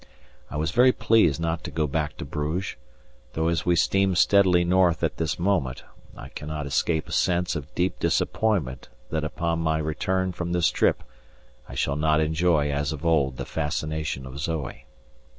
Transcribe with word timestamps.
I 0.49 0.57
was 0.57 0.71
very 0.71 0.91
pleased 0.91 1.39
not 1.39 1.63
to 1.63 1.69
go 1.69 1.85
back 1.85 2.17
to 2.17 2.25
Bruges, 2.25 2.75
though 3.33 3.49
as 3.49 3.67
we 3.67 3.75
steam 3.75 4.15
steadily 4.15 4.63
north 4.63 5.03
at 5.03 5.17
this 5.17 5.37
moment 5.37 5.83
I 6.17 6.29
cannot 6.29 6.65
escape 6.65 7.07
a 7.07 7.11
sense 7.11 7.55
of 7.55 7.71
deep 7.75 7.99
disappointment 7.99 8.89
that 9.11 9.23
upon 9.23 9.59
my 9.59 9.77
return 9.77 10.31
from 10.31 10.53
this 10.53 10.71
trip 10.71 11.03
I 11.69 11.75
shall 11.75 11.97
not 11.97 12.19
enjoy 12.19 12.71
as 12.71 12.91
of 12.91 13.05
old 13.05 13.37
the 13.37 13.45
fascination 13.45 14.25
of 14.25 14.39
Zoe. 14.39 14.87